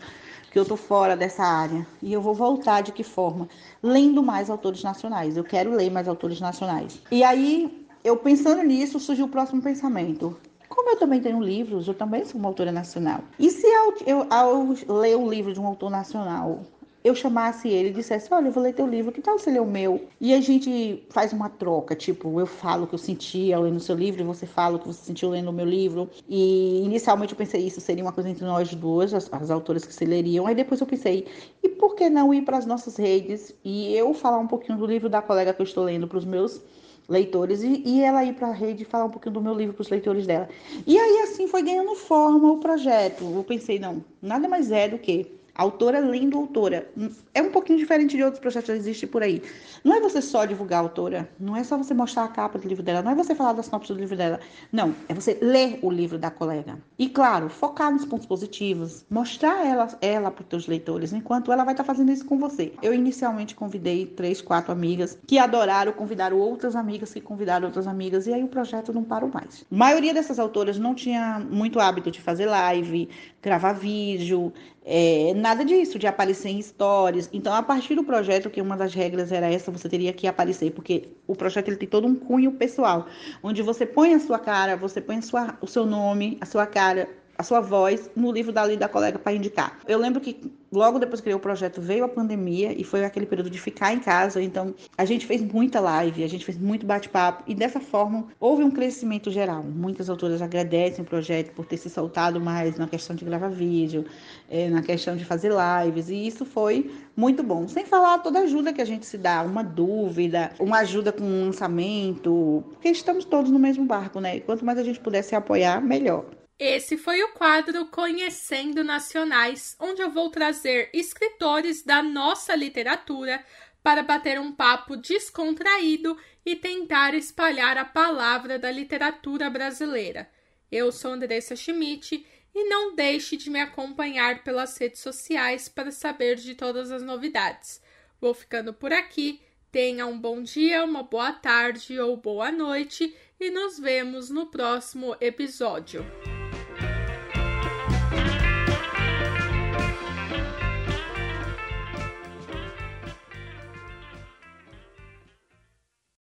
que 0.52 0.58
eu 0.58 0.66
tô 0.66 0.76
fora 0.76 1.16
dessa 1.16 1.44
área 1.44 1.86
e 2.02 2.12
eu 2.12 2.22
vou 2.22 2.34
voltar 2.34 2.82
de 2.82 2.92
que 2.92 3.04
forma? 3.04 3.48
Lendo 3.84 4.24
mais 4.24 4.50
autores 4.50 4.82
nacionais. 4.82 5.38
Eu 5.38 5.44
quero 5.44 5.72
ler 5.72 5.92
mais 5.92 6.08
autores 6.08 6.40
nacionais. 6.40 7.00
E 7.12 7.24
aí, 7.24 7.86
eu 8.04 8.18
pensando 8.18 8.64
nisso, 8.64 9.00
surgiu 9.00 9.26
o 9.26 9.30
próximo 9.30 9.62
pensamento. 9.62 10.36
Como 10.78 10.92
eu 10.92 10.96
também 10.96 11.20
tenho 11.20 11.42
livros, 11.42 11.88
eu 11.88 11.96
também 11.96 12.24
sou 12.24 12.40
uma 12.40 12.50
autora 12.50 12.72
nacional. 12.72 13.22
E 13.40 13.50
se 13.50 13.66
eu, 13.66 13.96
eu 14.06 14.28
ao 14.30 14.64
ler 14.88 15.18
o 15.18 15.28
livro 15.28 15.52
de 15.52 15.60
um 15.60 15.66
autor 15.66 15.90
nacional, 15.90 16.60
eu 17.04 17.16
chamasse 17.16 17.68
ele 17.68 17.90
e 17.90 17.94
dissesse: 17.94 18.32
Olha, 18.32 18.50
eu 18.50 18.52
vou 18.52 18.62
ler 18.62 18.76
teu 18.76 18.86
livro, 18.86 19.12
que 19.12 19.20
tal 19.20 19.40
você 19.40 19.50
ler 19.50 19.60
o 19.60 19.66
meu? 19.66 20.08
E 20.22 20.36
a 20.36 20.40
gente 20.40 21.04
faz 21.10 21.34
uma 21.34 21.50
troca, 21.50 21.96
tipo, 21.96 22.40
eu 22.40 22.46
falo 22.46 22.84
o 22.84 22.88
que 22.88 22.94
eu 22.94 23.00
senti 23.00 23.52
ao 23.52 23.64
ler 23.64 23.74
no 23.74 23.80
seu 23.80 23.96
livro, 23.96 24.22
e 24.22 24.24
você 24.24 24.46
fala 24.46 24.76
o 24.76 24.80
que 24.80 24.86
você 24.86 25.04
sentiu 25.04 25.32
lendo 25.32 25.50
o 25.50 25.54
meu 25.54 25.66
livro. 25.66 26.08
E 26.30 26.84
inicialmente 26.86 27.34
eu 27.34 27.38
pensei 27.38 27.66
isso 27.66 27.82
seria 27.82 28.04
uma 28.04 28.14
coisa 28.14 28.30
entre 28.30 28.46
nós 28.46 28.72
duas, 28.76 29.16
as, 29.16 29.34
as 29.34 29.50
autoras 29.50 29.84
que 29.84 29.92
se 29.92 30.06
leriam. 30.06 30.46
Aí 30.46 30.54
depois 30.54 30.80
eu 30.80 30.86
pensei: 30.86 31.26
e 31.64 31.70
por 31.70 31.96
que 31.96 32.08
não 32.08 32.32
ir 32.32 32.44
para 32.44 32.56
as 32.56 32.68
nossas 32.68 32.98
redes 32.98 33.52
e 33.66 33.96
eu 33.96 34.14
falar 34.14 34.38
um 34.38 34.48
pouquinho 34.48 34.78
do 34.78 34.86
livro 34.86 35.10
da 35.10 35.24
colega 35.24 35.56
que 35.56 35.62
eu 35.62 35.66
estou 35.66 35.84
lendo 35.84 36.08
para 36.08 36.20
os 36.20 36.26
meus 36.26 36.62
leitores 37.08 37.64
e, 37.64 37.82
e 37.86 38.02
ela 38.02 38.24
ir 38.24 38.34
para 38.34 38.48
a 38.48 38.54
rede 38.54 38.84
falar 38.84 39.06
um 39.06 39.10
pouquinho 39.10 39.34
do 39.34 39.42
meu 39.42 39.54
livro 39.54 39.74
para 39.74 39.82
os 39.82 39.90
leitores 39.90 40.28
dela. 40.28 40.50
E 40.86 40.98
aí 40.98 41.20
assim 41.22 41.48
foi 41.48 41.62
ganhando 41.64 41.96
forma 41.96 42.52
o 42.52 42.60
projeto. 42.60 43.24
Eu 43.24 43.44
pensei, 43.44 43.80
não, 43.80 44.04
nada 44.22 44.48
mais 44.48 44.72
é 44.72 44.88
do 44.88 44.98
que 44.98 45.37
Autora 45.58 46.00
lendo 46.00 46.38
autora. 46.38 46.88
É 47.34 47.42
um 47.42 47.50
pouquinho 47.52 47.80
diferente 47.80 48.16
de 48.16 48.24
outros 48.24 48.40
projetos 48.40 48.70
que 48.70 48.78
existem 48.78 49.10
por 49.10 49.24
aí. 49.24 49.42
Não 49.84 49.96
é 49.96 50.00
você 50.00 50.22
só 50.22 50.46
divulgar 50.46 50.80
a 50.80 50.84
autora, 50.84 51.28
não 51.40 51.56
é 51.56 51.64
só 51.64 51.76
você 51.78 51.96
mostrar 51.96 52.26
a 52.26 52.28
capa 52.28 52.60
do 52.60 52.68
livro 52.68 52.84
dela, 52.84 53.02
não 53.02 53.12
é 53.12 53.16
você 53.16 53.34
falar 53.34 53.54
das 53.54 53.66
sinopse 53.66 53.92
do 53.92 54.00
livro 54.00 54.16
dela. 54.16 54.40
Não, 54.72 54.94
é 55.10 55.14
você 55.14 55.38
ler 55.42 55.80
o 55.82 55.90
livro 55.90 56.20
da 56.20 56.30
colega. 56.30 56.78
E 57.00 57.10
claro, 57.10 57.50
focar 57.50 57.92
nos 57.92 58.06
pontos 58.06 58.28
positivos, 58.28 59.04
mostrar 59.10 59.66
ela, 59.66 59.88
ela 60.00 60.30
para 60.30 60.44
os 60.44 60.48
teus 60.48 60.68
leitores, 60.68 61.12
enquanto 61.12 61.52
ela 61.52 61.64
vai 61.64 61.74
estar 61.74 61.84
tá 61.84 61.88
fazendo 61.88 62.12
isso 62.12 62.26
com 62.26 62.38
você. 62.38 62.74
Eu 62.82 62.94
inicialmente 62.94 63.56
convidei 63.56 64.06
três, 64.06 64.42
quatro 64.42 64.72
amigas 64.72 65.18
que 65.26 65.40
adoraram, 65.40 65.92
convidaram 65.92 66.38
outras 66.38 66.76
amigas 66.76 67.14
que 67.14 67.22
convidaram 67.22 67.66
outras 67.66 67.88
amigas, 67.88 68.28
e 68.28 68.34
aí 68.34 68.44
o 68.44 68.48
projeto 68.48 68.94
não 68.94 69.04
parou 69.04 69.32
mais. 69.34 69.66
A 69.72 69.76
maioria 69.76 70.14
dessas 70.14 70.38
autoras 70.38 70.78
não 70.78 70.94
tinha 70.94 71.40
muito 71.40 71.80
hábito 71.80 72.12
de 72.12 72.22
fazer 72.22 72.46
live, 72.46 73.10
gravar 73.42 73.74
vídeo, 73.74 74.54
é, 74.90 75.34
nada 75.34 75.66
disso, 75.66 76.00
de 76.00 76.08
aparecer 76.08 76.48
em 76.48 76.62
stories. 76.62 77.30
Então, 77.34 77.54
a 77.54 77.62
partir 77.62 77.94
do 77.94 78.06
projeto, 78.06 78.50
que 78.50 78.62
uma 78.62 78.78
das 78.78 78.94
regras 78.94 79.34
era 79.34 79.52
essa, 79.52 79.70
você 79.70 79.90
teria 79.90 80.14
que 80.14 80.26
aparecer, 80.26 80.72
porque 80.72 81.10
o 81.28 81.36
projeto 81.36 81.68
ele 81.68 81.76
tem 81.76 81.90
todo 81.90 82.08
um 82.08 82.16
cunho 82.16 82.54
pessoal, 82.54 83.06
onde 83.44 83.62
você 83.62 83.86
põe 83.86 84.14
a 84.14 84.20
sua 84.20 84.40
cara, 84.40 84.78
você 84.78 85.02
põe 85.02 85.22
sua, 85.22 85.58
o 85.60 85.68
seu 85.68 85.86
nome, 85.86 86.38
a 86.40 86.46
sua 86.46 86.66
cara, 86.66 87.10
a 87.38 87.44
sua 87.44 87.60
voz 87.60 88.10
no 88.16 88.32
livro 88.32 88.52
da 88.52 88.68
da 88.68 88.90
colega 88.90 89.18
para 89.18 89.34
indicar. 89.34 89.80
Eu 89.88 89.98
lembro 89.98 90.20
que 90.20 90.52
logo 90.72 91.00
depois 91.00 91.22
que 91.22 91.34
o 91.34 91.40
projeto 91.40 91.80
veio 91.80 92.04
a 92.04 92.10
pandemia 92.10 92.74
e 92.78 92.84
foi 92.84 93.06
aquele 93.06 93.26
período 93.26 93.50
de 93.50 93.60
ficar 93.60 93.94
em 93.94 94.00
casa, 94.00 94.42
então 94.42 94.76
a 94.98 95.06
gente 95.06 95.26
fez 95.26 95.42
muita 95.42 95.80
live, 95.80 96.24
a 96.24 96.28
gente 96.28 96.44
fez 96.44 96.58
muito 96.58 96.86
bate-papo 96.86 97.44
e 97.48 97.56
dessa 97.56 97.80
forma 97.80 98.28
houve 98.40 98.64
um 98.64 98.72
crescimento 98.72 99.32
geral. 99.32 99.64
Muitas 99.64 100.10
autoras 100.10 100.42
agradecem 100.42 101.04
o 101.04 101.08
projeto 101.08 101.54
por 101.54 101.66
ter 101.66 101.78
se 101.78 101.90
soltado 101.90 102.42
mais 102.42 102.78
na 102.78 102.88
questão 102.88 103.16
de 103.16 103.24
gravar 103.24 103.50
vídeo, 103.50 104.06
é, 104.50 104.70
na 104.70 104.82
questão 104.82 105.16
de 105.16 105.24
fazer 105.24 105.52
lives 105.52 106.10
e 106.10 106.28
isso 106.28 106.44
foi 106.46 106.92
muito 107.16 107.44
bom. 107.44 107.68
Sem 107.68 107.86
falar 107.86 108.20
toda 108.20 108.40
a 108.40 108.44
ajuda 108.44 108.74
que 108.74 108.82
a 108.82 108.86
gente 108.86 109.06
se 109.06 109.18
dá, 109.18 109.44
uma 109.44 109.64
dúvida, 109.64 110.52
uma 110.60 110.80
ajuda 110.80 111.12
com 111.12 111.24
um 111.24 111.46
lançamento, 111.46 112.64
porque 112.72 112.90
estamos 112.90 113.24
todos 113.26 113.52
no 113.52 113.60
mesmo 113.60 113.86
barco, 113.86 114.20
né? 114.20 114.38
E 114.38 114.42
quanto 114.42 114.66
mais 114.66 114.78
a 114.78 114.84
gente 114.84 115.00
puder 115.00 115.22
se 115.22 115.36
apoiar, 115.36 115.82
melhor. 115.82 116.26
Esse 116.60 116.98
foi 116.98 117.22
o 117.22 117.34
quadro 117.34 117.86
Conhecendo 117.86 118.84
Nacionais, 118.84 119.76
onde 119.80 120.02
eu 120.02 120.10
vou 120.10 120.32
trazer 120.32 120.90
escritores 120.92 121.84
da 121.84 122.02
nossa 122.02 122.56
literatura 122.56 123.46
para 123.84 124.02
bater 124.02 124.40
um 124.40 124.52
papo 124.52 124.98
descontraído 124.98 126.18
e 126.44 126.56
tentar 126.56 127.14
espalhar 127.14 127.78
a 127.78 127.86
palavra 127.86 128.58
da 128.58 128.72
literatura 128.72 129.52
brasileira. 129.52 130.28
Eu 130.72 130.92
sou 130.92 131.12
Andressa 131.12 131.56
Schmidt 131.56 132.26
e 132.56 132.64
não 132.68 132.96
deixe 132.96 133.38
de 133.38 133.52
me 133.52 133.62
acompanhar 133.62 134.44
pelas 134.44 134.76
redes 134.78 135.02
sociais 135.02 135.70
para 135.70 135.92
saber 135.92 136.38
de 136.38 136.56
todas 136.56 136.92
as 136.92 137.04
novidades. 137.04 137.80
Vou 138.20 138.34
ficando 138.34 138.74
por 138.74 138.92
aqui. 138.92 139.40
Tenha 139.72 140.08
um 140.08 140.20
bom 140.20 140.42
dia, 140.42 140.84
uma 140.84 141.04
boa 141.04 141.32
tarde 141.34 142.00
ou 142.00 142.18
boa 142.18 142.52
noite 142.52 143.16
e 143.40 143.52
nos 143.52 143.78
vemos 143.78 144.32
no 144.32 144.48
próximo 144.48 145.16
episódio. 145.22 146.04